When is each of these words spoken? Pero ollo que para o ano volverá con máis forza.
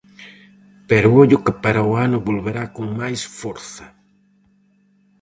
Pero 0.89 1.07
ollo 1.21 1.43
que 1.45 1.53
para 1.63 1.87
o 1.89 1.91
ano 2.05 2.25
volverá 2.29 2.63
con 2.75 2.85
máis 2.99 3.21
forza. 3.39 3.85